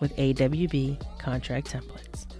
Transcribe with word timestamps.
with 0.00 0.16
AWB 0.16 1.18
contract 1.18 1.72
templates. 1.72 2.33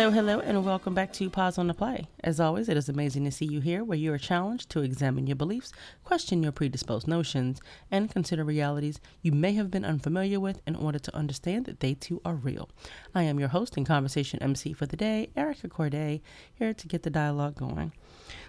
Hello, 0.00 0.10
hello, 0.10 0.40
and 0.40 0.64
welcome 0.64 0.94
back 0.94 1.12
to 1.12 1.28
Pause 1.28 1.58
on 1.58 1.66
the 1.66 1.74
Play. 1.74 2.06
As 2.24 2.40
always, 2.40 2.70
it 2.70 2.76
is 2.78 2.88
amazing 2.88 3.26
to 3.26 3.30
see 3.30 3.44
you 3.44 3.60
here 3.60 3.84
where 3.84 3.98
you 3.98 4.14
are 4.14 4.18
challenged 4.18 4.70
to 4.70 4.80
examine 4.80 5.26
your 5.26 5.36
beliefs, 5.36 5.74
question 6.04 6.42
your 6.42 6.52
predisposed 6.52 7.06
notions, 7.06 7.60
and 7.90 8.10
consider 8.10 8.42
realities 8.42 8.98
you 9.20 9.30
may 9.30 9.52
have 9.52 9.70
been 9.70 9.84
unfamiliar 9.84 10.40
with 10.40 10.62
in 10.66 10.74
order 10.74 10.98
to 10.98 11.14
understand 11.14 11.66
that 11.66 11.80
they 11.80 11.92
too 11.92 12.18
are 12.24 12.34
real. 12.34 12.70
I 13.14 13.24
am 13.24 13.38
your 13.38 13.50
host 13.50 13.76
and 13.76 13.84
conversation 13.84 14.42
MC 14.42 14.72
for 14.72 14.86
the 14.86 14.96
day, 14.96 15.28
Erica 15.36 15.68
Courdae, 15.68 16.22
here 16.54 16.72
to 16.72 16.88
get 16.88 17.02
the 17.02 17.10
dialogue 17.10 17.56
going. 17.56 17.92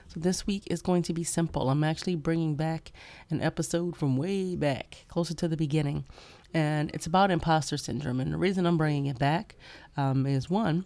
So, 0.07 0.22
this 0.22 0.47
week 0.47 0.63
is 0.67 0.81
going 0.81 1.03
to 1.03 1.13
be 1.13 1.25
simple. 1.25 1.69
I'm 1.69 1.83
actually 1.83 2.16
bringing 2.16 2.55
back 2.55 2.94
an 3.29 3.41
episode 3.41 3.97
from 3.97 4.16
way 4.16 4.55
back, 4.55 5.03
closer 5.09 5.33
to 5.33 5.49
the 5.49 5.57
beginning, 5.57 6.05
and 6.53 6.91
it's 6.94 7.07
about 7.07 7.29
imposter 7.29 7.75
syndrome. 7.75 8.22
And 8.22 8.31
the 8.31 8.38
reason 8.38 8.66
I'm 8.66 8.77
bringing 8.77 9.07
it 9.07 9.19
back 9.19 9.57
um, 9.97 10.25
is 10.25 10.49
one, 10.49 10.85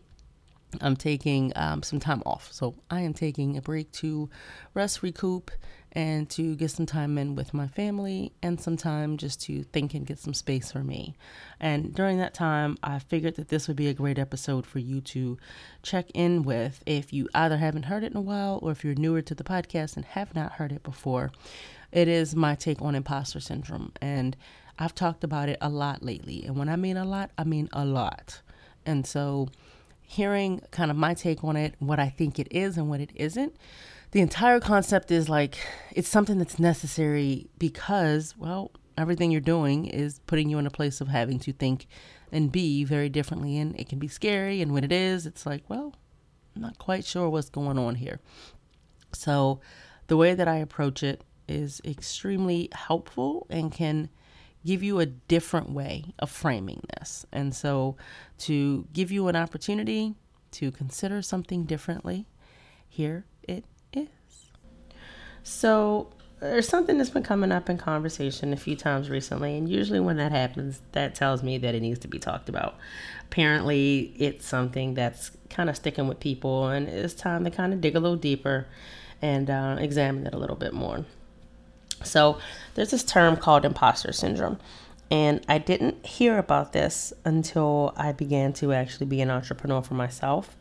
I'm 0.81 0.95
taking 0.95 1.51
um, 1.55 1.83
some 1.83 1.99
time 1.99 2.21
off. 2.25 2.51
So 2.51 2.75
I 2.89 3.01
am 3.01 3.13
taking 3.13 3.57
a 3.57 3.61
break 3.61 3.91
to 3.93 4.29
rest, 4.73 5.01
recoup, 5.03 5.51
and 5.95 6.29
to 6.29 6.55
get 6.55 6.71
some 6.71 6.85
time 6.85 7.17
in 7.17 7.35
with 7.35 7.53
my 7.53 7.67
family 7.67 8.33
and 8.43 8.59
some 8.59 8.75
time 8.75 9.15
just 9.15 9.41
to 9.43 9.63
think 9.63 9.93
and 9.93 10.05
get 10.05 10.19
some 10.19 10.33
space 10.33 10.71
for 10.71 10.83
me. 10.83 11.15
And 11.59 11.95
during 11.95 12.17
that 12.17 12.33
time, 12.33 12.77
I 12.83 12.99
figured 12.99 13.35
that 13.35 13.47
this 13.47 13.67
would 13.67 13.77
be 13.77 13.87
a 13.87 13.93
great 13.93 14.19
episode 14.19 14.65
for 14.65 14.79
you 14.79 14.99
to 15.01 15.37
check 15.83 16.11
in 16.13 16.43
with 16.43 16.83
if 16.85 17.13
you 17.13 17.29
either 17.33 17.57
haven't 17.57 17.83
heard 17.83 18.03
it 18.03 18.11
in 18.11 18.17
a 18.17 18.21
while 18.21 18.59
or 18.61 18.71
if 18.71 18.83
you're 18.83 18.95
newer 18.95 19.21
to 19.21 19.33
the 19.33 19.43
podcast 19.43 19.95
and 19.95 20.03
have 20.03 20.35
not 20.35 20.53
heard 20.53 20.73
it 20.73 20.83
before. 20.83 21.31
It 21.93 22.09
is 22.09 22.35
my 22.35 22.55
take 22.55 22.81
on 22.81 22.93
imposter 22.93 23.39
syndrome. 23.39 23.93
And 24.01 24.35
I've 24.77 24.95
talked 24.95 25.23
about 25.23 25.47
it 25.47 25.57
a 25.61 25.69
lot 25.69 26.03
lately. 26.03 26.43
And 26.43 26.57
when 26.57 26.67
I 26.67 26.75
mean 26.75 26.97
a 26.97 27.05
lot, 27.05 27.31
I 27.37 27.45
mean 27.45 27.69
a 27.71 27.85
lot. 27.85 28.41
And 28.85 29.07
so, 29.07 29.47
hearing 30.07 30.61
kind 30.71 30.91
of 30.91 30.97
my 30.97 31.13
take 31.13 31.43
on 31.43 31.55
it, 31.55 31.75
what 31.79 31.99
I 31.99 32.09
think 32.09 32.39
it 32.39 32.47
is 32.51 32.77
and 32.77 32.89
what 32.89 32.99
it 32.99 33.11
isn't, 33.15 33.55
the 34.11 34.21
entire 34.21 34.59
concept 34.59 35.11
is 35.11 35.27
like 35.27 35.57
it's 35.91 36.07
something 36.07 36.37
that's 36.37 36.59
necessary 36.59 37.49
because, 37.57 38.35
well, 38.37 38.71
everything 38.97 39.31
you're 39.31 39.41
doing 39.41 39.85
is 39.85 40.19
putting 40.25 40.49
you 40.49 40.57
in 40.57 40.65
a 40.65 40.71
place 40.71 41.01
of 41.01 41.07
having 41.07 41.39
to 41.39 41.51
think 41.51 41.87
and 42.31 42.51
be 42.51 42.83
very 42.83 43.09
differently. 43.09 43.57
And 43.57 43.77
it 43.79 43.89
can 43.89 43.99
be 43.99 44.07
scary. 44.07 44.61
And 44.61 44.73
when 44.73 44.83
it 44.83 44.91
is, 44.91 45.25
it's 45.25 45.45
like, 45.45 45.63
well, 45.67 45.93
I'm 46.55 46.61
not 46.61 46.77
quite 46.77 47.05
sure 47.05 47.29
what's 47.29 47.49
going 47.49 47.77
on 47.77 47.95
here. 47.95 48.19
So, 49.11 49.59
the 50.07 50.17
way 50.17 50.33
that 50.35 50.47
I 50.47 50.57
approach 50.57 51.01
it 51.03 51.23
is 51.47 51.81
extremely 51.83 52.69
helpful 52.73 53.47
and 53.49 53.71
can 53.71 54.09
give 54.65 54.83
you 54.83 54.99
a 54.99 55.05
different 55.05 55.69
way 55.69 56.13
of 56.19 56.29
framing 56.29 56.81
this. 56.97 57.25
And 57.31 57.55
so, 57.55 57.95
to 58.39 58.87
give 58.93 59.11
you 59.11 59.27
an 59.27 59.35
opportunity 59.35 60.15
to 60.51 60.71
consider 60.71 61.21
something 61.21 61.65
differently, 61.65 62.25
here 62.87 63.25
it 63.43 63.65
is. 63.93 64.07
So, 65.43 66.09
there's 66.39 66.67
something 66.67 66.97
that's 66.97 67.09
been 67.09 67.23
coming 67.23 67.51
up 67.51 67.69
in 67.69 67.77
conversation 67.77 68.51
a 68.53 68.57
few 68.57 68.75
times 68.75 69.09
recently, 69.09 69.57
and 69.57 69.69
usually 69.69 69.99
when 69.99 70.17
that 70.17 70.31
happens, 70.31 70.81
that 70.91 71.15
tells 71.15 71.41
me 71.41 71.57
that 71.59 71.75
it 71.75 71.81
needs 71.81 71.99
to 71.99 72.07
be 72.07 72.19
talked 72.19 72.49
about. 72.49 72.75
Apparently, 73.23 74.13
it's 74.17 74.45
something 74.45 74.93
that's 74.93 75.31
kind 75.49 75.69
of 75.69 75.75
sticking 75.75 76.07
with 76.07 76.19
people, 76.19 76.67
and 76.67 76.87
it's 76.87 77.13
time 77.13 77.43
to 77.45 77.51
kind 77.51 77.73
of 77.73 77.81
dig 77.81 77.95
a 77.95 77.99
little 77.99 78.17
deeper 78.17 78.67
and 79.21 79.49
uh, 79.49 79.77
examine 79.79 80.27
it 80.27 80.33
a 80.33 80.37
little 80.37 80.55
bit 80.55 80.73
more. 80.73 81.05
So 82.03 82.39
there's 82.75 82.91
this 82.91 83.03
term 83.03 83.37
called 83.37 83.65
imposter 83.65 84.11
syndrome. 84.11 84.59
And 85.11 85.45
I 85.47 85.59
didn't 85.59 86.05
hear 86.05 86.37
about 86.37 86.73
this 86.73 87.13
until 87.23 87.93
I 87.95 88.11
began 88.11 88.53
to 88.53 88.73
actually 88.73 89.05
be 89.05 89.21
an 89.21 89.29
entrepreneur 89.29 89.81
for 89.81 89.93
myself 89.93 90.57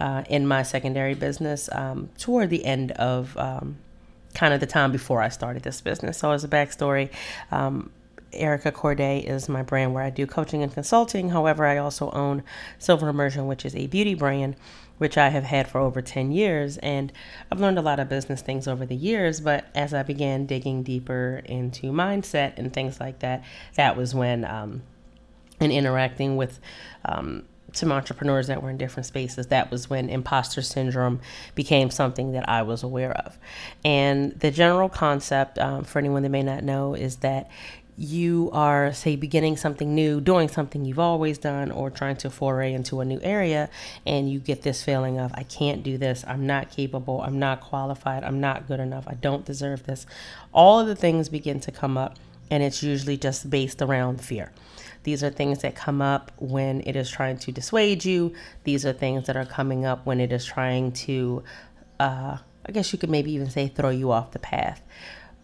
uh, 0.00 0.24
in 0.28 0.46
my 0.46 0.62
secondary 0.62 1.14
business 1.14 1.68
um, 1.72 2.08
toward 2.18 2.50
the 2.50 2.64
end 2.64 2.92
of 2.92 3.36
um, 3.36 3.76
kind 4.34 4.54
of 4.54 4.60
the 4.60 4.66
time 4.66 4.92
before 4.92 5.20
I 5.20 5.28
started 5.28 5.62
this 5.62 5.80
business. 5.80 6.18
So, 6.18 6.32
as 6.32 6.42
a 6.42 6.48
backstory, 6.48 7.10
um, 7.50 7.90
Erica 8.32 8.72
Courdae 8.72 9.24
is 9.24 9.48
my 9.48 9.62
brand 9.62 9.92
where 9.92 10.02
I 10.02 10.10
do 10.10 10.26
coaching 10.26 10.62
and 10.62 10.72
consulting. 10.72 11.28
However, 11.28 11.66
I 11.66 11.76
also 11.76 12.10
own 12.12 12.42
Silver 12.78 13.08
Immersion, 13.08 13.46
which 13.46 13.64
is 13.66 13.76
a 13.76 13.86
beauty 13.88 14.14
brand 14.14 14.56
which 15.02 15.18
I 15.18 15.30
have 15.30 15.42
had 15.42 15.66
for 15.66 15.80
over 15.80 16.00
10 16.00 16.30
years. 16.30 16.78
And 16.78 17.12
I've 17.50 17.58
learned 17.58 17.76
a 17.76 17.82
lot 17.82 17.98
of 17.98 18.08
business 18.08 18.40
things 18.40 18.68
over 18.68 18.86
the 18.86 18.94
years. 18.94 19.40
But 19.40 19.64
as 19.74 19.92
I 19.92 20.04
began 20.04 20.46
digging 20.46 20.84
deeper 20.84 21.42
into 21.44 21.90
mindset 21.90 22.52
and 22.56 22.72
things 22.72 23.00
like 23.00 23.18
that, 23.18 23.42
that 23.74 23.96
was 23.96 24.14
when, 24.14 24.44
um, 24.44 24.82
and 25.58 25.72
interacting 25.72 26.36
with, 26.36 26.60
um, 27.04 27.42
some 27.72 27.90
entrepreneurs 27.90 28.46
that 28.46 28.62
were 28.62 28.70
in 28.70 28.76
different 28.76 29.06
spaces, 29.06 29.48
that 29.48 29.72
was 29.72 29.90
when 29.90 30.08
imposter 30.08 30.62
syndrome 30.62 31.20
became 31.56 31.90
something 31.90 32.30
that 32.32 32.48
I 32.48 32.62
was 32.62 32.84
aware 32.84 33.12
of. 33.12 33.36
And 33.84 34.38
the 34.38 34.52
general 34.52 34.88
concept, 34.88 35.58
um, 35.58 35.82
for 35.82 35.98
anyone 35.98 36.22
that 36.22 36.28
may 36.28 36.44
not 36.44 36.62
know, 36.62 36.94
is 36.94 37.16
that 37.16 37.50
you 37.96 38.48
are, 38.52 38.92
say, 38.92 39.16
beginning 39.16 39.56
something 39.56 39.94
new, 39.94 40.20
doing 40.20 40.48
something 40.48 40.84
you've 40.84 40.98
always 40.98 41.36
done, 41.38 41.70
or 41.70 41.90
trying 41.90 42.16
to 42.16 42.30
foray 42.30 42.72
into 42.72 43.00
a 43.00 43.04
new 43.04 43.20
area, 43.22 43.68
and 44.06 44.30
you 44.30 44.38
get 44.38 44.62
this 44.62 44.82
feeling 44.82 45.18
of, 45.18 45.30
I 45.34 45.42
can't 45.42 45.82
do 45.82 45.98
this, 45.98 46.24
I'm 46.26 46.46
not 46.46 46.70
capable, 46.70 47.20
I'm 47.20 47.38
not 47.38 47.60
qualified, 47.60 48.24
I'm 48.24 48.40
not 48.40 48.66
good 48.66 48.80
enough, 48.80 49.04
I 49.06 49.14
don't 49.14 49.44
deserve 49.44 49.84
this. 49.84 50.06
All 50.52 50.80
of 50.80 50.86
the 50.86 50.96
things 50.96 51.28
begin 51.28 51.60
to 51.60 51.70
come 51.70 51.98
up, 51.98 52.18
and 52.50 52.62
it's 52.62 52.82
usually 52.82 53.16
just 53.16 53.50
based 53.50 53.82
around 53.82 54.20
fear. 54.22 54.52
These 55.04 55.22
are 55.22 55.30
things 55.30 55.60
that 55.60 55.74
come 55.74 56.00
up 56.00 56.32
when 56.38 56.80
it 56.86 56.96
is 56.96 57.10
trying 57.10 57.38
to 57.38 57.52
dissuade 57.52 58.04
you. 58.04 58.32
These 58.64 58.86
are 58.86 58.92
things 58.92 59.26
that 59.26 59.36
are 59.36 59.44
coming 59.44 59.84
up 59.84 60.06
when 60.06 60.20
it 60.20 60.32
is 60.32 60.44
trying 60.44 60.92
to, 60.92 61.42
uh, 61.98 62.38
I 62.64 62.72
guess 62.72 62.92
you 62.92 62.98
could 62.98 63.10
maybe 63.10 63.32
even 63.32 63.50
say, 63.50 63.68
throw 63.68 63.90
you 63.90 64.12
off 64.12 64.30
the 64.30 64.38
path. 64.38 64.80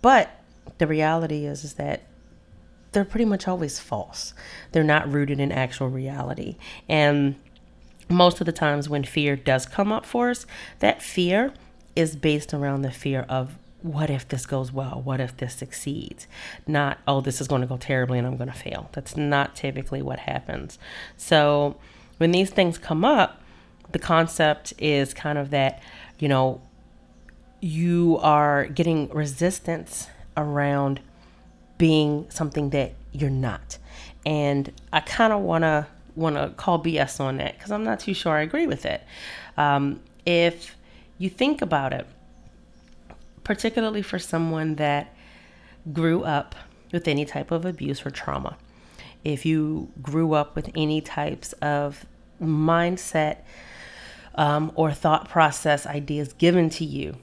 But 0.01 0.31
the 0.79 0.87
reality 0.87 1.45
is, 1.45 1.65
is 1.65 1.75
that 1.75 2.03
they're 2.93 3.05
pretty 3.05 3.25
much 3.25 3.47
always 3.47 3.79
false. 3.79 4.35
They're 4.73 4.85
not 4.85 5.11
rooted 5.11 5.41
in 5.41 5.53
actual 5.53 5.89
reality. 5.89 6.57
And 6.89 7.37
most 8.09 8.41
of 8.41 8.47
the 8.47 8.53
times 8.53 8.89
when 8.89 9.05
fear 9.05 9.37
does 9.37 9.67
come 9.67 9.93
up 9.93 10.07
for 10.07 10.31
us, 10.31 10.47
that 10.79 11.03
fear 11.03 11.53
is 11.95 12.17
based 12.17 12.55
around 12.55 12.83
the 12.83 12.91
fear 12.91 13.27
of 13.29 13.59
what 13.83 14.11
if 14.11 14.27
this 14.27 14.47
goes 14.47 14.73
well? 14.73 15.01
What 15.05 15.21
if 15.21 15.37
this 15.37 15.55
succeeds? 15.55 16.27
Not, 16.67 16.99
oh, 17.07 17.21
this 17.21 17.41
is 17.41 17.47
going 17.47 17.61
to 17.61 17.67
go 17.67 17.77
terribly 17.77 18.19
and 18.19 18.27
I'm 18.27 18.37
going 18.37 18.51
to 18.51 18.57
fail. 18.57 18.89
That's 18.93 19.17
not 19.17 19.55
typically 19.55 20.03
what 20.03 20.21
happens. 20.21 20.79
So 21.17 21.77
when 22.17 22.33
these 22.33 22.51
things 22.51 22.79
come 22.79 23.05
up, 23.05 23.41
the 23.93 23.99
concept 23.99 24.75
is 24.79 25.15
kind 25.15 25.39
of 25.39 25.51
that, 25.51 25.81
you 26.19 26.29
know, 26.29 26.61
you 27.61 28.19
are 28.21 28.67
getting 28.67 29.09
resistance 29.11 30.09
around 30.37 31.01
being 31.79 32.27
something 32.31 32.71
that 32.71 32.93
you're 33.13 33.31
not. 33.31 33.79
And 34.27 34.73
I 34.93 35.01
kind 35.01 35.33
of 35.33 35.41
want 35.41 35.63
to 35.63 35.87
want 36.15 36.37
to 36.37 36.51
call 36.57 36.83
BS 36.83 37.21
on 37.21 37.37
that 37.37 37.57
because 37.57 37.71
I'm 37.71 37.85
not 37.85 38.01
too 38.01 38.13
sure 38.13 38.37
I 38.37 38.43
agree 38.43 38.67
with 38.67 38.85
it. 38.85 39.03
Um, 39.57 40.01
if 40.27 40.77
you 41.17 41.31
think 41.31 41.63
about 41.63 41.93
it, 41.93 42.07
particularly 43.45 44.03
for 44.03 44.19
someone 44.19 44.75
that 44.75 45.15
grew 45.93 46.25
up 46.25 46.55
with 46.93 47.07
any 47.07 47.25
type 47.25 47.51
of 47.51 47.65
abuse 47.65 48.05
or 48.05 48.11
trauma, 48.11 48.57
if 49.25 49.47
you 49.47 49.89
grew 50.03 50.35
up 50.35 50.57
with 50.57 50.71
any 50.75 51.01
types 51.01 51.53
of 51.55 52.05
mindset 52.43 53.39
um, 54.35 54.73
or 54.75 54.93
thought 54.93 55.29
process 55.29 55.87
ideas 55.87 56.33
given 56.35 56.69
to 56.71 56.85
you 56.85 57.17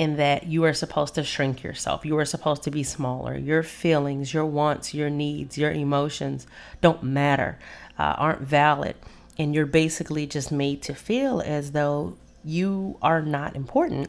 in 0.00 0.16
that 0.16 0.46
you 0.46 0.64
are 0.64 0.72
supposed 0.72 1.14
to 1.14 1.22
shrink 1.22 1.62
yourself. 1.62 2.06
You 2.06 2.16
are 2.16 2.24
supposed 2.24 2.62
to 2.62 2.70
be 2.70 2.82
smaller. 2.82 3.36
Your 3.36 3.62
feelings, 3.62 4.32
your 4.32 4.46
wants, 4.46 4.94
your 4.94 5.10
needs, 5.10 5.58
your 5.58 5.72
emotions 5.72 6.46
don't 6.80 7.02
matter, 7.02 7.58
uh, 7.98 8.14
aren't 8.16 8.40
valid. 8.40 8.96
And 9.36 9.54
you're 9.54 9.66
basically 9.66 10.26
just 10.26 10.50
made 10.50 10.80
to 10.84 10.94
feel 10.94 11.42
as 11.42 11.72
though 11.72 12.16
you 12.42 12.96
are 13.02 13.20
not 13.20 13.54
important. 13.54 14.08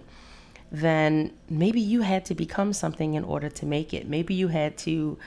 Then 0.71 1.33
maybe 1.49 1.81
you 1.81 2.03
had 2.03 2.23
to 2.27 2.35
become 2.35 2.71
something 2.71 3.15
in 3.15 3.25
order 3.25 3.49
to 3.49 3.65
make 3.65 3.93
it. 3.93 4.07
Maybe 4.07 4.33
you 4.33 4.47
had 4.47 4.77
to 4.87 5.17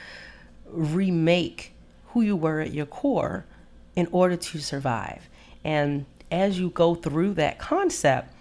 remake 0.66 1.74
who 2.14 2.22
you 2.22 2.36
were 2.36 2.60
at 2.60 2.72
your 2.72 2.86
core 2.86 3.44
in 3.96 4.08
order 4.12 4.36
to 4.36 4.58
survive. 4.60 5.28
And 5.62 6.06
as 6.32 6.58
you 6.58 6.70
go 6.70 6.94
through 6.94 7.34
that 7.34 7.58
concept, 7.58 8.33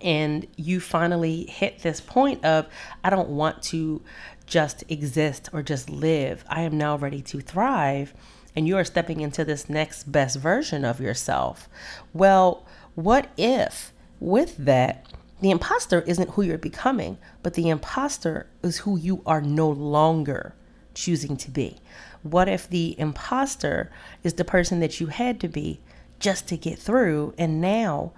and 0.00 0.46
you 0.56 0.80
finally 0.80 1.44
hit 1.46 1.80
this 1.80 2.00
point 2.00 2.44
of 2.44 2.66
I 3.04 3.10
don't 3.10 3.30
want 3.30 3.62
to 3.64 4.02
just 4.46 4.84
exist 4.88 5.48
or 5.52 5.62
just 5.62 5.88
live. 5.88 6.44
I 6.48 6.62
am 6.62 6.76
now 6.76 6.96
ready 6.96 7.22
to 7.22 7.40
thrive 7.40 8.14
and 8.56 8.66
you 8.66 8.76
are 8.76 8.84
stepping 8.84 9.20
into 9.20 9.44
this 9.44 9.68
next 9.68 10.10
best 10.10 10.36
version 10.36 10.84
of 10.84 11.00
yourself. 11.00 11.68
Well, 12.12 12.66
what 12.94 13.28
if 13.36 13.92
with 14.18 14.56
that 14.58 15.06
the 15.40 15.50
imposter 15.50 16.02
isn't 16.02 16.30
who 16.30 16.42
you're 16.42 16.58
becoming, 16.58 17.16
but 17.42 17.54
the 17.54 17.70
imposter 17.70 18.46
is 18.62 18.78
who 18.78 18.98
you 18.98 19.22
are 19.24 19.40
no 19.40 19.68
longer 19.70 20.54
choosing 20.94 21.36
to 21.38 21.50
be? 21.50 21.78
What 22.22 22.48
if 22.48 22.68
the 22.68 22.98
imposter 22.98 23.90
is 24.22 24.34
the 24.34 24.44
person 24.44 24.80
that 24.80 25.00
you 25.00 25.06
had 25.06 25.40
to 25.40 25.48
be 25.48 25.80
just 26.18 26.46
to 26.48 26.56
get 26.56 26.78
through 26.78 27.34
and 27.38 27.60
now 27.60 28.12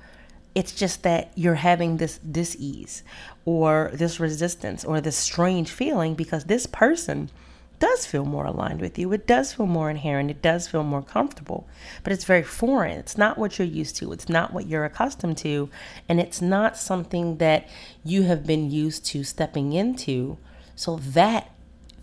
it's 0.54 0.72
just 0.72 1.02
that 1.02 1.32
you're 1.34 1.54
having 1.54 1.96
this 1.96 2.19
dis-ease 2.19 3.02
or 3.44 3.90
this 3.94 4.20
resistance 4.20 4.84
or 4.84 5.00
this 5.00 5.16
strange 5.16 5.70
feeling 5.70 6.14
because 6.14 6.44
this 6.44 6.66
person 6.66 7.31
does 7.78 8.06
feel 8.06 8.25
more 8.25 8.44
aligned 8.44 8.81
with 8.81 8.96
you. 8.96 9.12
It 9.12 9.26
does 9.26 9.54
feel 9.54 9.66
more 9.66 9.90
inherent. 9.90 10.31
It 10.31 10.40
does 10.40 10.69
feel 10.69 10.84
more 10.84 11.02
comfortable, 11.02 11.66
but 12.04 12.12
it's 12.12 12.25
very 12.25 12.44
foreign. 12.44 12.96
It's 12.96 13.19
not 13.19 13.38
what 13.38 13.58
you're 13.58 13.66
used 13.66 13.96
to. 13.96 14.12
It's 14.12 14.28
not 14.28 14.52
what 14.52 14.69
you're 14.69 14.84
accustomed 14.84 15.38
to. 15.38 15.69
And 16.08 16.20
it's 16.20 16.40
not 16.40 16.76
something 16.76 17.38
that 17.38 17.69
you 18.05 18.22
have 18.22 18.46
been 18.46 18.70
used 18.70 19.05
to 19.06 19.25
stepping 19.25 19.72
into. 19.72 20.38
So 20.76 20.96
that 20.96 21.50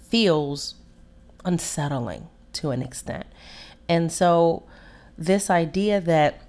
feels 0.02 0.76
unsettling 1.46 2.28
to 2.54 2.72
an 2.72 2.82
extent. 2.82 3.28
And 3.88 4.12
so, 4.12 4.64
this 5.18 5.50
idea 5.50 6.00
that 6.02 6.42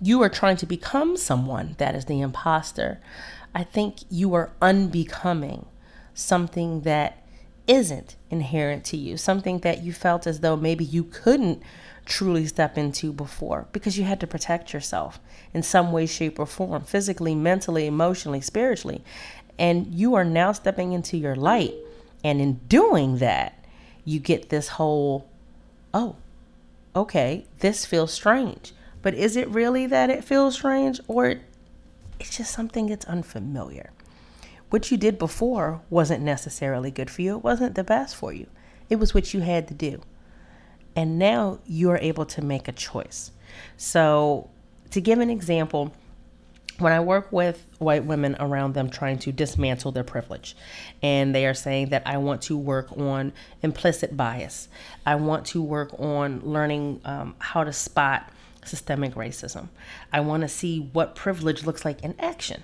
you 0.00 0.22
are 0.22 0.28
trying 0.28 0.56
to 0.58 0.66
become 0.66 1.16
someone 1.16 1.74
that 1.78 1.94
is 1.94 2.04
the 2.06 2.20
imposter, 2.20 3.00
I 3.54 3.64
think 3.64 3.98
you 4.10 4.34
are 4.34 4.50
unbecoming 4.60 5.66
something 6.14 6.82
that 6.82 7.24
isn't 7.66 8.16
inherent 8.30 8.84
to 8.84 8.96
you, 8.96 9.16
something 9.16 9.58
that 9.60 9.82
you 9.82 9.92
felt 9.92 10.26
as 10.26 10.40
though 10.40 10.56
maybe 10.56 10.84
you 10.84 11.04
couldn't 11.04 11.62
truly 12.04 12.46
step 12.46 12.76
into 12.76 13.12
before 13.12 13.66
because 13.72 13.96
you 13.96 14.04
had 14.04 14.20
to 14.20 14.26
protect 14.26 14.72
yourself 14.72 15.18
in 15.52 15.62
some 15.62 15.90
way, 15.90 16.06
shape, 16.06 16.38
or 16.38 16.46
form, 16.46 16.84
physically, 16.84 17.34
mentally, 17.34 17.86
emotionally, 17.86 18.40
spiritually. 18.40 19.02
And 19.58 19.94
you 19.94 20.14
are 20.14 20.24
now 20.24 20.52
stepping 20.52 20.92
into 20.92 21.16
your 21.16 21.36
light. 21.36 21.74
And 22.22 22.40
in 22.40 22.54
doing 22.68 23.18
that, 23.18 23.64
you 24.04 24.18
get 24.18 24.50
this 24.50 24.68
whole, 24.68 25.28
oh, 25.92 26.16
okay, 26.94 27.46
this 27.60 27.86
feels 27.86 28.12
strange. 28.12 28.72
But 29.04 29.12
is 29.12 29.36
it 29.36 29.50
really 29.50 29.86
that 29.88 30.08
it 30.08 30.24
feels 30.24 30.54
strange 30.54 30.98
or 31.06 31.34
it's 32.18 32.38
just 32.38 32.50
something 32.54 32.86
that's 32.86 33.04
unfamiliar? 33.04 33.90
What 34.70 34.90
you 34.90 34.96
did 34.96 35.18
before 35.18 35.82
wasn't 35.90 36.22
necessarily 36.22 36.90
good 36.90 37.10
for 37.10 37.20
you, 37.20 37.36
it 37.36 37.44
wasn't 37.44 37.74
the 37.74 37.84
best 37.84 38.16
for 38.16 38.32
you. 38.32 38.46
It 38.88 38.96
was 38.96 39.12
what 39.12 39.34
you 39.34 39.40
had 39.40 39.68
to 39.68 39.74
do. 39.74 40.00
And 40.96 41.18
now 41.18 41.58
you're 41.66 41.98
able 41.98 42.24
to 42.24 42.40
make 42.40 42.66
a 42.66 42.72
choice. 42.72 43.30
So, 43.76 44.48
to 44.92 45.02
give 45.02 45.18
an 45.18 45.28
example, 45.28 45.92
when 46.78 46.94
I 46.94 47.00
work 47.00 47.30
with 47.30 47.66
white 47.78 48.06
women 48.06 48.36
around 48.40 48.72
them 48.72 48.88
trying 48.88 49.18
to 49.18 49.32
dismantle 49.32 49.92
their 49.92 50.02
privilege, 50.02 50.56
and 51.02 51.34
they 51.34 51.44
are 51.44 51.52
saying 51.52 51.90
that 51.90 52.04
I 52.06 52.16
want 52.16 52.40
to 52.42 52.56
work 52.56 52.96
on 52.96 53.34
implicit 53.62 54.16
bias, 54.16 54.68
I 55.04 55.16
want 55.16 55.44
to 55.48 55.60
work 55.60 55.90
on 56.00 56.40
learning 56.40 57.02
um, 57.04 57.34
how 57.38 57.64
to 57.64 57.72
spot 57.72 58.30
systemic 58.64 59.14
racism. 59.14 59.68
I 60.12 60.20
want 60.20 60.42
to 60.42 60.48
see 60.48 60.80
what 60.92 61.14
privilege 61.14 61.64
looks 61.64 61.84
like 61.84 62.02
in 62.02 62.14
action. 62.18 62.62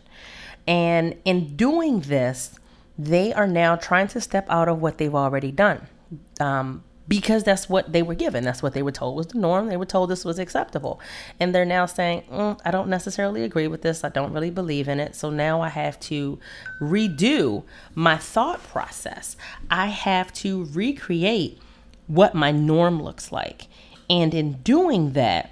And 0.67 1.17
in 1.25 1.57
doing 1.57 2.01
this, 2.01 2.59
they 2.99 3.33
are 3.33 3.47
now 3.47 3.77
trying 3.77 4.09
to 4.09 4.21
step 4.21 4.47
out 4.49 4.69
of 4.69 4.81
what 4.81 4.99
they've 4.99 5.15
already 5.15 5.53
done. 5.53 5.87
Um, 6.39 6.85
because 7.11 7.43
that's 7.43 7.69
what 7.69 7.93
they 7.93 8.03
were 8.03 8.15
given. 8.15 8.45
That's 8.45 8.63
what 8.63 8.73
they 8.73 8.85
were 8.85 8.93
told 8.93 9.17
was 9.17 9.27
the 9.27 9.39
norm. 9.39 9.67
They 9.67 9.77
were 9.77 9.85
told 9.85 10.11
this 10.11 10.25
was 10.25 10.39
acceptable. 10.39 11.01
And 11.41 11.53
they're 11.53 11.65
now 11.65 11.87
saying, 11.87 12.23
mm, 12.31 12.61
I 12.65 12.71
don't 12.71 12.89
necessarily 12.89 13.43
agree 13.43 13.67
with 13.67 13.83
this. 13.83 14.05
I 14.05 14.11
don't 14.11 14.33
really 14.33 14.51
believe 14.51 14.87
in 14.87 15.01
it. 15.01 15.17
So 15.17 15.29
now 15.29 15.61
I 15.61 15.71
have 15.71 15.99
to 16.01 16.39
redo 16.81 17.65
my 17.97 18.17
thought 18.17 18.63
process. 18.63 19.37
I 19.69 19.87
have 19.87 20.33
to 20.35 20.67
recreate 20.67 21.59
what 22.07 22.37
my 22.37 22.53
norm 22.53 23.03
looks 23.03 23.33
like. 23.33 23.67
And 24.09 24.33
in 24.33 24.55
doing 24.63 25.15
that, 25.15 25.51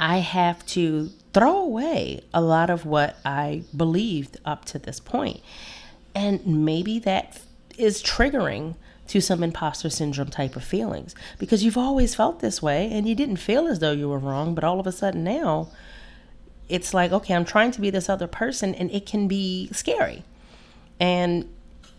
I 0.00 0.18
have 0.18 0.64
to 0.66 1.10
throw 1.32 1.56
away 1.58 2.22
a 2.32 2.40
lot 2.40 2.70
of 2.70 2.86
what 2.86 3.16
I 3.24 3.64
believed 3.76 4.38
up 4.44 4.64
to 4.66 4.78
this 4.78 5.00
point. 5.00 5.40
And 6.14 6.64
maybe 6.64 6.98
that 7.00 7.40
is 7.76 8.02
triggering 8.02 8.74
to 9.08 9.20
some 9.20 9.42
imposter 9.42 9.88
syndrome 9.88 10.28
type 10.28 10.54
of 10.54 10.64
feelings 10.64 11.14
because 11.38 11.64
you've 11.64 11.78
always 11.78 12.14
felt 12.14 12.40
this 12.40 12.60
way 12.60 12.90
and 12.92 13.08
you 13.08 13.14
didn't 13.14 13.36
feel 13.36 13.66
as 13.66 13.78
though 13.78 13.92
you 13.92 14.08
were 14.08 14.18
wrong, 14.18 14.54
but 14.54 14.64
all 14.64 14.78
of 14.78 14.86
a 14.86 14.92
sudden 14.92 15.24
now 15.24 15.68
it's 16.68 16.92
like, 16.92 17.12
okay, 17.12 17.34
I'm 17.34 17.46
trying 17.46 17.70
to 17.72 17.80
be 17.80 17.90
this 17.90 18.08
other 18.08 18.26
person 18.26 18.74
and 18.74 18.90
it 18.90 19.06
can 19.06 19.26
be 19.28 19.68
scary. 19.72 20.24
And 21.00 21.48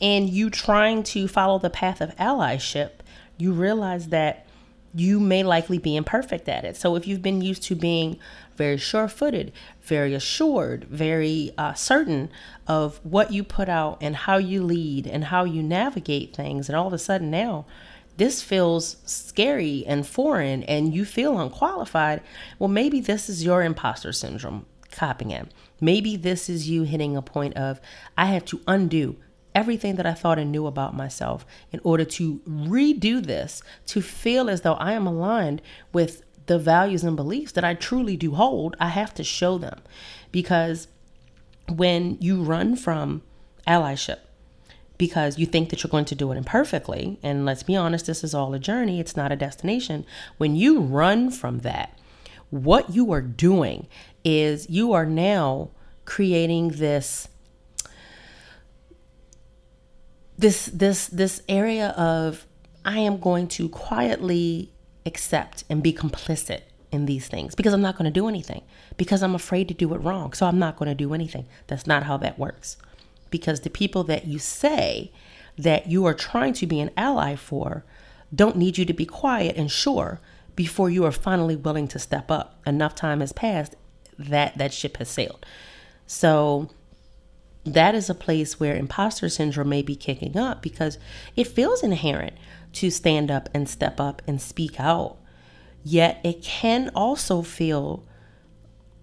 and 0.02 0.30
you 0.30 0.50
trying 0.50 1.04
to 1.04 1.28
follow 1.28 1.60
the 1.60 1.70
path 1.70 2.00
of 2.00 2.16
allyship, 2.16 2.92
you 3.38 3.52
realize 3.52 4.10
that 4.10 4.46
you 4.94 5.20
may 5.20 5.44
likely 5.44 5.78
be 5.78 5.96
imperfect 5.96 6.50
at 6.50 6.66
it. 6.66 6.76
So 6.76 6.96
if 6.96 7.08
you've 7.08 7.22
been 7.22 7.42
used 7.42 7.64
to 7.64 7.76
being 7.76 8.18
very 8.56 8.78
sure 8.78 9.08
footed, 9.08 9.52
very 9.82 10.14
assured, 10.14 10.86
very 10.86 11.52
uh, 11.58 11.74
certain 11.74 12.30
of 12.68 13.00
what 13.04 13.32
you 13.32 13.44
put 13.44 13.70
out 13.70 13.98
and 14.02 14.16
how 14.16 14.38
you 14.38 14.64
lead 14.64 15.08
and 15.08 15.26
how 15.26 15.44
you 15.44 15.64
navigate 15.64 16.36
things, 16.36 16.68
and 16.68 16.76
all 16.76 16.88
of 16.88 16.94
a 16.94 16.98
sudden 16.98 17.30
now 17.32 17.66
this 18.18 18.42
feels 18.42 18.98
scary 19.06 19.86
and 19.88 20.06
foreign 20.06 20.62
and 20.64 20.94
you 20.94 21.06
feel 21.06 21.40
unqualified, 21.40 22.22
well, 22.60 22.68
maybe 22.68 23.00
this 23.00 23.30
is 23.30 23.46
your 23.46 23.64
imposter 23.64 24.12
syndrome 24.12 24.66
copping 24.92 25.32
in. 25.32 25.48
Maybe 25.80 26.18
this 26.18 26.50
is 26.50 26.70
you 26.70 26.84
hitting 26.84 27.16
a 27.16 27.22
point 27.22 27.56
of, 27.56 27.80
I 28.18 28.26
have 28.26 28.44
to 28.46 28.60
undo 28.68 29.16
everything 29.56 29.96
that 29.96 30.06
I 30.06 30.14
thought 30.14 30.40
and 30.40 30.52
knew 30.52 30.68
about 30.68 30.96
myself 30.96 31.46
in 31.72 31.80
order 31.84 32.06
to 32.06 32.40
redo 32.48 33.26
this, 33.26 33.62
to 33.88 34.02
feel 34.02 34.50
as 34.50 34.62
though 34.62 34.76
I 34.76 34.94
am 34.94 35.08
aligned 35.08 35.62
with 35.92 36.24
the 36.46 36.60
values 36.60 37.04
and 37.04 37.16
beliefs 37.16 37.52
that 37.54 37.64
I 37.64 37.74
truly 37.74 38.18
do 38.18 38.36
hold. 38.36 38.76
I 38.80 38.90
have 38.90 39.14
to 39.16 39.24
show 39.24 39.58
them 39.58 39.82
because 40.32 40.88
when 41.68 42.18
you 42.20 42.42
run 42.42 42.76
from 42.76 43.22
allyship, 43.68 44.20
because 45.00 45.40
you 45.40 45.46
think 45.46 45.70
that 45.70 45.82
you're 45.82 45.90
going 45.90 46.06
to 46.06 46.14
do 46.14 46.32
it 46.32 46.38
imperfectly. 46.38 47.18
And 47.24 47.46
let's 47.46 47.64
be 47.64 47.76
honest, 47.76 48.06
this 48.06 48.24
is 48.24 48.36
all 48.36 48.54
a 48.54 48.60
journey, 48.60 49.00
it's 49.00 49.16
not 49.16 49.32
a 49.32 49.38
destination. 49.38 50.06
When 50.38 50.56
you 50.56 50.82
run 50.82 51.32
from 51.32 51.60
that, 51.60 51.98
what 52.50 52.94
you 52.94 53.12
are 53.14 53.22
doing 53.22 53.88
is 54.26 54.70
you 54.70 54.92
are 54.92 55.06
now 55.06 55.70
creating 56.04 56.70
this 56.70 57.29
this 60.40 60.68
this 60.68 61.08
this 61.08 61.42
area 61.50 61.90
of 61.90 62.46
I 62.86 63.00
am 63.00 63.20
going 63.20 63.48
to 63.50 63.68
quietly 63.70 64.72
accept 65.06 65.66
and 65.70 65.84
be 65.84 65.94
complicit 65.94 66.62
in 66.92 67.06
these 67.06 67.28
things 67.28 67.56
because 67.56 67.74
I'm 67.74 67.82
not 67.82 67.98
going 67.98 68.12
to 68.12 68.20
do 68.20 68.28
anything 68.28 68.64
because 68.98 69.22
I'm 69.22 69.36
afraid 69.36 69.68
to 69.68 69.74
do 69.74 69.94
it 69.94 69.98
wrong. 69.98 70.34
So 70.34 70.46
I'm 70.46 70.58
not 70.58 70.78
going 70.78 70.90
to 70.90 70.96
do 70.96 71.14
anything. 71.14 71.46
That's 71.68 71.86
not 71.86 72.04
how 72.04 72.18
that 72.18 72.40
works. 72.40 72.78
Because 73.30 73.62
the 73.62 73.70
people 73.70 74.04
that 74.06 74.26
you 74.26 74.40
say 74.40 75.12
that 75.58 75.88
you 75.88 76.06
are 76.06 76.14
trying 76.14 76.54
to 76.54 76.66
be 76.66 76.80
an 76.80 76.90
ally 76.96 77.36
for 77.36 77.84
don't 78.34 78.56
need 78.56 78.78
you 78.78 78.86
to 78.86 78.94
be 78.94 79.06
quiet 79.06 79.58
and 79.58 79.70
sure 79.70 80.20
before 80.56 80.90
you 80.90 81.04
are 81.06 81.12
finally 81.12 81.56
willing 81.56 81.88
to 81.90 82.00
step 82.00 82.32
up. 82.32 82.60
Enough 82.66 82.96
time 82.96 83.20
has 83.20 83.34
passed 83.34 83.76
that 84.18 84.58
that 84.58 84.74
ship 84.74 84.98
has 84.98 85.10
sailed. 85.10 85.46
So 86.08 86.70
that 87.74 87.96
is 87.96 88.10
a 88.10 88.16
place 88.16 88.60
where 88.60 88.76
imposter 88.76 89.30
syndrome 89.30 89.70
may 89.70 89.82
be 89.82 89.96
kicking 89.96 90.38
up 90.38 90.62
because 90.62 90.98
it 91.36 91.48
feels 91.48 91.84
inherent 91.84 92.34
to 92.74 92.90
stand 92.90 93.32
up 93.32 93.50
and 93.54 93.68
step 93.68 94.00
up 94.00 94.22
and 94.28 94.42
speak 94.42 94.80
out. 94.80 95.18
Yet 95.84 96.20
it 96.24 96.44
can 96.44 96.92
also 96.94 97.42
feel 97.42 98.04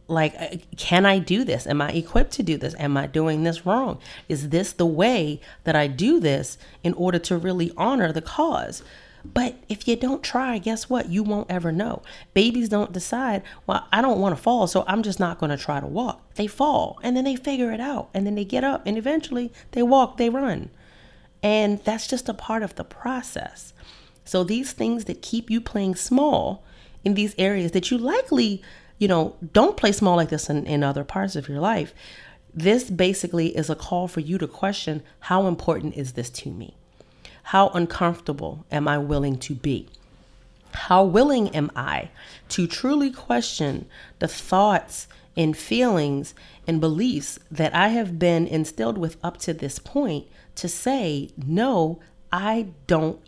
like, 0.08 0.34
uh, 0.38 0.56
can 0.76 1.04
I 1.04 1.18
do 1.18 1.42
this? 1.44 1.66
Am 1.66 1.82
I 1.82 1.90
equipped 1.90 2.32
to 2.32 2.42
do 2.42 2.56
this? 2.56 2.74
Am 2.78 2.96
I 2.96 3.06
doing 3.06 3.42
this 3.42 3.66
wrong? 3.66 3.98
Is 4.28 4.50
this 4.50 4.72
the 4.72 4.86
way 4.86 5.40
that 5.64 5.74
I 5.74 5.86
do 5.88 6.20
this 6.20 6.58
in 6.84 6.92
order 6.94 7.18
to 7.20 7.36
really 7.36 7.72
honor 7.76 8.12
the 8.12 8.22
cause? 8.22 8.82
But 9.32 9.56
if 9.68 9.88
you 9.88 9.96
don't 9.96 10.22
try, 10.22 10.58
guess 10.58 10.90
what? 10.90 11.08
You 11.08 11.22
won't 11.22 11.50
ever 11.50 11.72
know. 11.72 12.02
Babies 12.34 12.68
don't 12.68 12.92
decide, 12.92 13.42
well, 13.66 13.86
I 13.92 14.02
don't 14.02 14.20
want 14.20 14.36
to 14.36 14.42
fall, 14.42 14.66
so 14.66 14.84
I'm 14.86 15.02
just 15.02 15.18
not 15.18 15.38
going 15.38 15.50
to 15.50 15.56
try 15.56 15.80
to 15.80 15.86
walk. 15.86 16.34
They 16.34 16.46
fall 16.46 17.00
and 17.02 17.16
then 17.16 17.24
they 17.24 17.36
figure 17.36 17.72
it 17.72 17.80
out 17.80 18.10
and 18.14 18.26
then 18.26 18.34
they 18.34 18.44
get 18.44 18.62
up 18.62 18.82
and 18.86 18.96
eventually 18.96 19.52
they 19.72 19.82
walk, 19.82 20.16
they 20.16 20.28
run. 20.28 20.70
And 21.42 21.82
that's 21.84 22.06
just 22.06 22.28
a 22.28 22.34
part 22.34 22.62
of 22.62 22.74
the 22.74 22.84
process. 22.84 23.72
So 24.24 24.44
these 24.44 24.72
things 24.72 25.04
that 25.06 25.22
keep 25.22 25.50
you 25.50 25.60
playing 25.60 25.94
small 25.94 26.64
in 27.04 27.14
these 27.14 27.34
areas 27.38 27.72
that 27.72 27.90
you 27.90 27.98
likely, 27.98 28.62
you 28.98 29.08
know, 29.08 29.36
don't 29.52 29.76
play 29.76 29.92
small 29.92 30.16
like 30.16 30.28
this 30.28 30.50
in, 30.50 30.66
in 30.66 30.82
other 30.82 31.04
parts 31.04 31.36
of 31.36 31.48
your 31.48 31.60
life. 31.60 31.94
This 32.52 32.90
basically 32.90 33.56
is 33.56 33.70
a 33.70 33.74
call 33.74 34.08
for 34.08 34.20
you 34.20 34.38
to 34.38 34.46
question 34.48 35.02
how 35.20 35.46
important 35.46 35.94
is 35.94 36.12
this 36.12 36.30
to 36.30 36.50
me? 36.50 36.76
How 37.50 37.68
uncomfortable 37.68 38.66
am 38.72 38.88
I 38.88 38.98
willing 38.98 39.38
to 39.38 39.54
be? 39.54 39.86
How 40.72 41.04
willing 41.04 41.54
am 41.54 41.70
I 41.76 42.10
to 42.48 42.66
truly 42.66 43.08
question 43.12 43.86
the 44.18 44.26
thoughts 44.26 45.06
and 45.36 45.56
feelings 45.56 46.34
and 46.66 46.80
beliefs 46.80 47.38
that 47.48 47.72
I 47.72 47.88
have 47.88 48.18
been 48.18 48.48
instilled 48.48 48.98
with 48.98 49.16
up 49.22 49.36
to 49.42 49.54
this 49.54 49.78
point 49.78 50.26
to 50.56 50.68
say, 50.68 51.30
no, 51.36 52.00
I 52.32 52.66
don't 52.88 53.20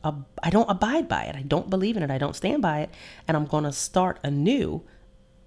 I 0.42 0.50
don't 0.50 0.68
abide 0.68 1.06
by 1.08 1.22
it. 1.22 1.36
I 1.36 1.42
don't 1.42 1.70
believe 1.70 1.96
in 1.96 2.02
it. 2.02 2.10
I 2.10 2.18
don't 2.18 2.34
stand 2.34 2.60
by 2.60 2.80
it 2.80 2.90
and 3.28 3.36
I'm 3.36 3.46
going 3.46 3.64
to 3.64 3.72
start 3.72 4.18
anew 4.24 4.82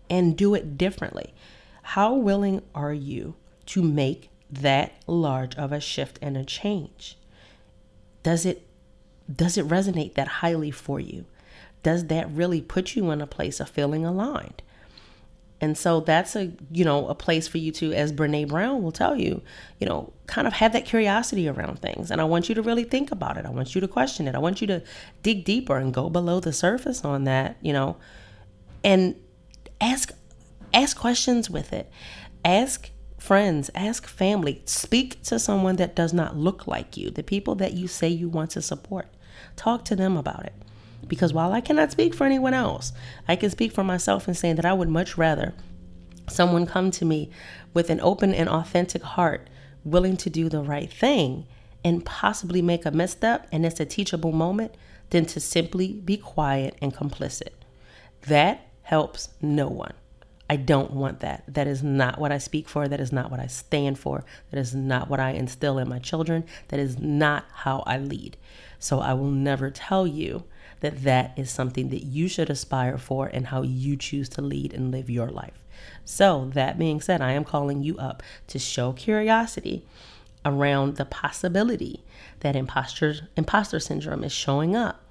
and 0.09 0.37
do 0.37 0.55
it 0.55 0.77
differently. 0.77 1.33
How 1.81 2.13
willing 2.13 2.61
are 2.73 2.93
you 2.93 3.35
to 3.65 3.83
make 3.83 4.29
that 4.49 4.93
large 5.07 5.55
of 5.55 5.73
a 5.73 5.81
shift 5.81 6.19
and 6.21 6.37
a 6.37 6.45
change? 6.45 7.17
Does 8.23 8.45
it 8.45 8.67
does 9.33 9.57
it 9.57 9.67
resonate 9.67 10.15
that 10.15 10.27
highly 10.27 10.71
for 10.71 10.99
you? 10.99 11.25
Does 11.83 12.07
that 12.07 12.29
really 12.31 12.61
put 12.61 12.95
you 12.95 13.11
in 13.11 13.21
a 13.21 13.27
place 13.27 13.59
of 13.59 13.69
feeling 13.69 14.05
aligned? 14.05 14.61
And 15.61 15.77
so 15.77 15.99
that's 15.99 16.35
a, 16.35 16.51
you 16.71 16.83
know, 16.83 17.07
a 17.07 17.13
place 17.13 17.47
for 17.47 17.59
you 17.59 17.71
to, 17.73 17.93
as 17.93 18.11
Brene 18.11 18.47
Brown 18.47 18.81
will 18.81 18.91
tell 18.91 19.15
you, 19.15 19.43
you 19.79 19.85
know, 19.87 20.11
kind 20.25 20.47
of 20.47 20.53
have 20.53 20.73
that 20.73 20.85
curiosity 20.85 21.47
around 21.47 21.79
things. 21.79 22.09
And 22.09 22.19
I 22.19 22.23
want 22.23 22.49
you 22.49 22.55
to 22.55 22.63
really 22.63 22.83
think 22.83 23.11
about 23.11 23.37
it. 23.37 23.45
I 23.45 23.51
want 23.51 23.75
you 23.75 23.81
to 23.81 23.87
question 23.87 24.27
it. 24.27 24.33
I 24.33 24.39
want 24.39 24.59
you 24.59 24.67
to 24.67 24.81
dig 25.21 25.45
deeper 25.45 25.77
and 25.77 25.93
go 25.93 26.09
below 26.09 26.39
the 26.39 26.51
surface 26.51 27.05
on 27.05 27.25
that, 27.25 27.57
you 27.61 27.73
know, 27.73 27.97
and 28.83 29.15
ask 29.79 30.11
ask 30.73 30.97
questions 30.97 31.47
with 31.47 31.73
it. 31.73 31.91
Ask 32.43 32.89
friends, 33.21 33.69
ask 33.75 34.07
family, 34.07 34.63
speak 34.65 35.21
to 35.21 35.37
someone 35.37 35.75
that 35.75 35.95
does 35.95 36.11
not 36.11 36.35
look 36.35 36.65
like 36.65 36.97
you, 36.97 37.11
the 37.11 37.21
people 37.21 37.53
that 37.53 37.73
you 37.73 37.87
say 37.87 38.07
you 38.07 38.27
want 38.27 38.49
to 38.49 38.61
support. 38.63 39.07
Talk 39.55 39.85
to 39.85 39.95
them 39.95 40.17
about 40.17 40.43
it. 40.43 40.53
Because 41.07 41.31
while 41.31 41.53
I 41.53 41.61
cannot 41.61 41.91
speak 41.91 42.15
for 42.15 42.25
anyone 42.25 42.55
else, 42.55 42.93
I 43.27 43.35
can 43.35 43.51
speak 43.51 43.73
for 43.73 43.83
myself 43.83 44.27
in 44.27 44.33
saying 44.33 44.55
that 44.55 44.65
I 44.65 44.73
would 44.73 44.89
much 44.89 45.19
rather 45.19 45.53
someone 46.27 46.65
come 46.65 46.89
to 46.89 47.05
me 47.05 47.29
with 47.75 47.91
an 47.91 48.01
open 48.01 48.33
and 48.33 48.49
authentic 48.49 49.03
heart, 49.03 49.47
willing 49.83 50.17
to 50.17 50.29
do 50.31 50.49
the 50.49 50.61
right 50.61 50.91
thing 50.91 51.45
and 51.85 52.03
possibly 52.03 52.61
make 52.63 52.87
a 52.87 52.91
misstep 52.91 53.47
and 53.51 53.67
it's 53.67 53.79
a 53.79 53.85
teachable 53.85 54.31
moment 54.31 54.75
than 55.11 55.25
to 55.27 55.39
simply 55.39 55.93
be 55.93 56.17
quiet 56.17 56.75
and 56.81 56.95
complicit. 56.95 57.53
That 58.23 58.67
helps 58.81 59.29
no 59.41 59.67
one. 59.67 59.93
I 60.51 60.57
don't 60.57 60.91
want 60.91 61.21
that. 61.21 61.45
That 61.47 61.65
is 61.65 61.81
not 61.81 62.19
what 62.19 62.33
I 62.33 62.37
speak 62.37 62.67
for. 62.67 62.85
That 62.85 62.99
is 62.99 63.13
not 63.13 63.31
what 63.31 63.39
I 63.39 63.47
stand 63.47 63.97
for. 63.97 64.25
That 64.49 64.59
is 64.59 64.75
not 64.75 65.09
what 65.09 65.21
I 65.21 65.29
instill 65.29 65.77
in 65.77 65.87
my 65.87 65.99
children. 65.99 66.43
That 66.67 66.79
is 66.81 66.99
not 66.99 67.45
how 67.53 67.85
I 67.87 67.97
lead. 67.97 68.35
So 68.77 68.99
I 68.99 69.13
will 69.13 69.31
never 69.31 69.71
tell 69.71 70.05
you 70.05 70.43
that 70.81 71.03
that 71.03 71.31
is 71.37 71.49
something 71.49 71.87
that 71.91 72.03
you 72.03 72.27
should 72.27 72.49
aspire 72.49 72.97
for 72.97 73.27
and 73.27 73.47
how 73.47 73.61
you 73.61 73.95
choose 73.95 74.27
to 74.27 74.41
lead 74.41 74.73
and 74.73 74.91
live 74.91 75.09
your 75.09 75.29
life. 75.29 75.63
So, 76.03 76.51
that 76.53 76.77
being 76.77 76.99
said, 76.99 77.21
I 77.21 77.31
am 77.31 77.45
calling 77.45 77.81
you 77.81 77.97
up 77.97 78.21
to 78.47 78.59
show 78.59 78.91
curiosity 78.91 79.85
around 80.43 80.97
the 80.97 81.05
possibility 81.05 82.03
that 82.41 82.57
imposter 82.57 83.29
imposter 83.37 83.79
syndrome 83.79 84.25
is 84.25 84.33
showing 84.33 84.75
up 84.75 85.01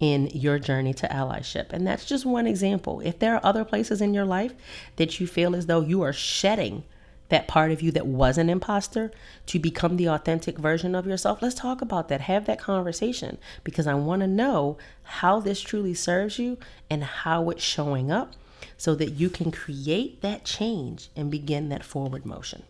in 0.00 0.28
your 0.32 0.58
journey 0.58 0.92
to 0.94 1.06
allyship. 1.08 1.72
And 1.72 1.86
that's 1.86 2.04
just 2.04 2.26
one 2.26 2.46
example. 2.46 3.00
If 3.00 3.18
there 3.18 3.34
are 3.34 3.44
other 3.44 3.64
places 3.64 4.00
in 4.00 4.14
your 4.14 4.24
life 4.24 4.52
that 4.96 5.20
you 5.20 5.26
feel 5.26 5.54
as 5.54 5.66
though 5.66 5.80
you 5.80 6.02
are 6.02 6.12
shedding 6.12 6.84
that 7.30 7.48
part 7.48 7.70
of 7.70 7.80
you 7.80 7.90
that 7.92 8.06
was 8.06 8.36
an 8.36 8.50
imposter 8.50 9.10
to 9.46 9.58
become 9.58 9.96
the 9.96 10.08
authentic 10.08 10.58
version 10.58 10.94
of 10.94 11.06
yourself, 11.06 11.40
let's 11.40 11.54
talk 11.54 11.80
about 11.80 12.08
that. 12.08 12.22
Have 12.22 12.46
that 12.46 12.60
conversation 12.60 13.38
because 13.62 13.86
I 13.86 13.94
want 13.94 14.20
to 14.20 14.26
know 14.26 14.76
how 15.04 15.40
this 15.40 15.60
truly 15.60 15.94
serves 15.94 16.38
you 16.38 16.58
and 16.90 17.02
how 17.02 17.48
it's 17.50 17.62
showing 17.62 18.10
up 18.10 18.34
so 18.76 18.94
that 18.96 19.12
you 19.12 19.30
can 19.30 19.50
create 19.50 20.20
that 20.22 20.44
change 20.44 21.08
and 21.16 21.30
begin 21.30 21.68
that 21.70 21.84
forward 21.84 22.26
motion. 22.26 22.62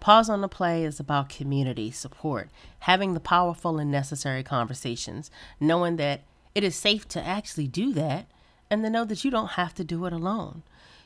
Pause 0.00 0.30
on 0.30 0.40
the 0.40 0.48
Play 0.48 0.84
is 0.84 0.98
about 0.98 1.28
community 1.28 1.90
support, 1.90 2.48
having 2.80 3.12
the 3.12 3.20
powerful 3.20 3.78
and 3.78 3.90
necessary 3.90 4.42
conversations, 4.42 5.30
knowing 5.60 5.96
that 5.96 6.22
it 6.54 6.64
is 6.64 6.74
safe 6.74 7.06
to 7.08 7.24
actually 7.24 7.68
do 7.68 7.92
that 7.92 8.26
and 8.70 8.82
to 8.82 8.90
know 8.90 9.04
that 9.04 9.24
you 9.24 9.30
don't 9.30 9.52
have 9.52 9.74
to 9.74 9.84
do 9.84 10.04
it 10.06 10.12
alone. 10.12 10.62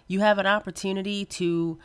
You 0.07 0.21
have 0.21 0.39
an 0.39 0.47
opportunity 0.47 1.25
to 1.25 1.79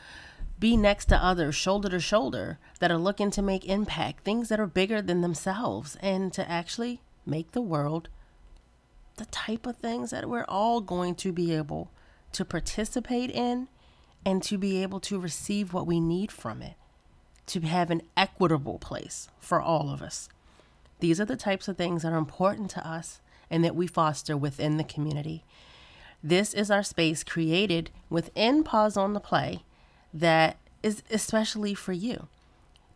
be 0.60 0.76
next 0.76 1.06
to 1.06 1.24
others, 1.24 1.56
shoulder 1.56 1.90
to 1.90 2.00
shoulder, 2.00 2.60
that 2.80 2.92
are 2.92 2.98
looking 2.98 3.32
to 3.32 3.42
make 3.42 3.66
impact, 3.66 4.24
things 4.24 4.50
that 4.50 4.60
are 4.60 4.68
bigger 4.68 5.02
than 5.02 5.22
themselves, 5.22 5.96
and 6.02 6.34
to 6.34 6.50
actually 6.50 7.02
make 7.26 7.52
the 7.52 7.62
world 7.62 8.10
the 9.16 9.26
type 9.26 9.66
of 9.66 9.78
things 9.78 10.12
that 10.12 10.30
we're 10.30 10.46
all 10.46 10.82
going 10.82 11.16
to 11.16 11.32
be 11.32 11.54
able 11.54 11.92
to 12.34 12.44
participate 12.44 13.30
in 13.32 13.68
and 14.26 14.44
to 14.44 14.58
be 14.58 14.82
able 14.82 15.00
to 15.00 15.20
receive 15.20 15.74
what 15.74 15.88
we 15.88 16.00
need 16.00 16.32
from 16.32 16.62
it, 16.62 16.76
to 17.46 17.62
have 17.62 17.90
an 17.90 18.02
equitable 18.18 18.80
place 18.80 19.30
for 19.40 19.62
all 19.62 19.90
of 19.90 20.02
us. 20.02 20.28
These 21.00 21.22
are 21.22 21.26
the 21.26 21.38
types 21.38 21.68
of 21.68 21.78
things 21.78 22.04
that 22.04 22.12
are 22.12 22.18
important 22.18 22.70
to 22.72 22.86
us 22.86 23.22
and 23.50 23.64
that 23.64 23.76
we 23.76 23.88
foster 23.88 24.38
within 24.38 24.78
the 24.78 24.84
community. 24.84 25.44
This 26.24 26.54
is 26.54 26.70
our 26.70 26.84
space 26.84 27.24
created 27.24 27.92
within 28.10 28.64
Pause 28.64 28.98
on 28.98 29.14
the 29.14 29.20
Play 29.20 29.64
that 30.14 30.58
is 30.84 31.04
especially 31.10 31.74
for 31.74 31.94
you. 31.94 32.28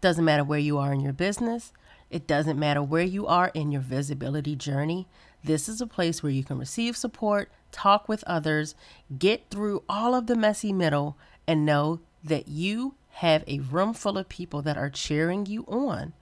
Doesn't 0.01 0.25
matter 0.25 0.43
where 0.43 0.59
you 0.59 0.77
are 0.77 0.93
in 0.93 0.99
your 0.99 1.13
business, 1.13 1.71
it 2.09 2.27
doesn't 2.27 2.59
matter 2.59 2.83
where 2.83 3.03
you 3.03 3.25
are 3.25 3.49
in 3.53 3.71
your 3.71 3.81
visibility 3.81 4.55
journey. 4.55 5.07
This 5.43 5.67
is 5.67 5.81
a 5.81 5.87
place 5.87 6.21
where 6.21 6.31
you 6.31 6.43
can 6.43 6.59
receive 6.59 6.95
support, 6.95 7.51
talk 7.71 8.07
with 8.07 8.23
others, 8.25 8.75
get 9.17 9.49
through 9.49 9.83
all 9.89 10.13
of 10.13 10.27
the 10.27 10.35
messy 10.35 10.71
middle, 10.71 11.17
and 11.47 11.65
know 11.65 12.01
that 12.23 12.47
you 12.47 12.95
have 13.13 13.43
a 13.47 13.59
room 13.59 13.93
full 13.93 14.17
of 14.17 14.29
people 14.29 14.61
that 14.61 14.77
are 14.77 14.89
cheering 14.89 15.45
you 15.45 15.65
on 15.67 16.13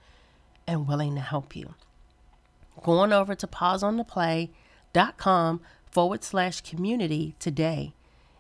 and 0.66 0.88
willing 0.88 1.16
to 1.16 1.22
help 1.22 1.56
you 1.56 1.76
going 2.84 3.14
over 3.14 3.36
to 3.36 3.48
pauseontheplay.com 3.48 5.62
forward 5.92 6.24
slash 6.24 6.62
community 6.62 7.36
today 7.40 7.94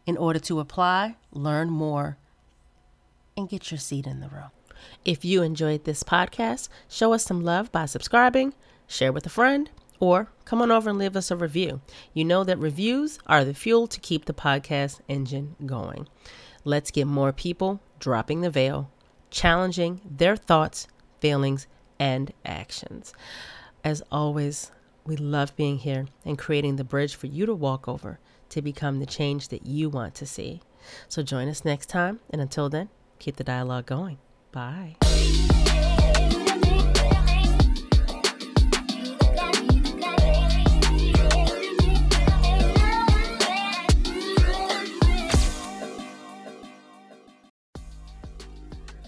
in 0.05 0.17
order 0.17 0.39
to 0.39 0.59
apply, 0.59 1.15
learn 1.31 1.69
more, 1.69 2.17
and 3.37 3.49
get 3.49 3.71
your 3.71 3.77
seat 3.77 4.07
in 4.07 4.19
the 4.19 4.29
room. 4.29 4.49
If 5.05 5.23
you 5.23 5.43
enjoyed 5.43 5.83
this 5.83 6.03
podcast, 6.03 6.69
show 6.89 7.13
us 7.13 7.23
some 7.23 7.43
love 7.43 7.71
by 7.71 7.85
subscribing, 7.85 8.53
share 8.87 9.11
with 9.11 9.25
a 9.25 9.29
friend, 9.29 9.69
or 9.99 10.29
come 10.45 10.61
on 10.61 10.71
over 10.71 10.89
and 10.89 10.97
leave 10.97 11.15
us 11.15 11.29
a 11.29 11.37
review. 11.37 11.81
You 12.13 12.25
know 12.25 12.43
that 12.43 12.57
reviews 12.57 13.19
are 13.27 13.45
the 13.45 13.53
fuel 13.53 13.87
to 13.87 13.99
keep 13.99 14.25
the 14.25 14.33
podcast 14.33 15.01
engine 15.07 15.55
going. 15.65 16.07
Let's 16.63 16.91
get 16.91 17.07
more 17.07 17.31
people 17.31 17.79
dropping 17.99 18.41
the 18.41 18.49
veil, 18.49 18.89
challenging 19.29 20.01
their 20.05 20.35
thoughts, 20.35 20.87
feelings, 21.19 21.67
and 21.99 22.33
actions. 22.43 23.13
As 23.83 24.03
always, 24.11 24.71
we 25.05 25.15
love 25.15 25.55
being 25.55 25.79
here 25.79 26.05
and 26.23 26.37
creating 26.37 26.75
the 26.75 26.83
bridge 26.83 27.15
for 27.15 27.25
you 27.25 27.47
to 27.47 27.55
walk 27.55 27.87
over 27.87 28.19
to 28.49 28.61
become 28.61 28.99
the 28.99 29.07
change 29.07 29.47
that 29.47 29.65
you 29.65 29.89
want 29.89 30.13
to 30.15 30.25
see. 30.27 30.61
So 31.07 31.23
join 31.23 31.47
us 31.47 31.65
next 31.65 31.87
time, 31.87 32.19
and 32.29 32.39
until 32.41 32.69
then, 32.69 32.89
keep 33.17 33.37
the 33.37 33.43
dialogue 33.43 33.87
going. 33.87 34.19
Bye. 34.51 34.97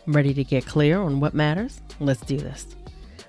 Ready 0.07 0.33
to 0.33 0.43
get 0.43 0.65
clear 0.65 0.99
on 0.99 1.19
what 1.19 1.35
matters? 1.35 1.79
Let's 1.99 2.21
do 2.21 2.37
this. 2.37 2.65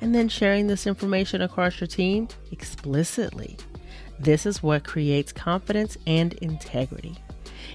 and 0.00 0.14
then 0.14 0.28
sharing 0.28 0.66
this 0.66 0.86
information 0.86 1.42
across 1.42 1.80
your 1.80 1.88
team 1.88 2.28
explicitly. 2.52 3.56
This 4.18 4.46
is 4.46 4.62
what 4.62 4.84
creates 4.84 5.32
confidence 5.32 5.96
and 6.06 6.34
integrity 6.34 7.16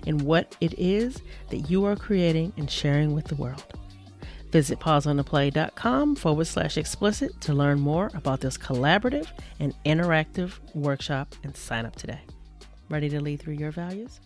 in 0.06 0.26
what 0.26 0.56
it 0.60 0.74
is 0.78 1.22
that 1.50 1.70
you 1.70 1.86
are 1.86 1.96
creating 1.96 2.54
and 2.58 2.70
sharing 2.70 3.14
with 3.14 3.26
the 3.26 3.36
world. 3.36 3.64
Visit 4.52 4.80
pauseontheplay.com 4.80 6.16
forward 6.16 6.46
slash 6.46 6.78
explicit 6.78 7.40
to 7.42 7.54
learn 7.54 7.80
more 7.80 8.12
about 8.14 8.42
this 8.42 8.58
collaborative 8.58 9.28
and 9.60 9.74
interactive 9.84 10.60
workshop 10.76 11.34
and 11.44 11.56
sign 11.56 11.86
up 11.86 11.96
today. 11.96 12.22
Ready 12.90 13.10
to 13.10 13.20
lead 13.20 13.40
through 13.40 13.56
your 13.56 13.72
values? 13.72 14.20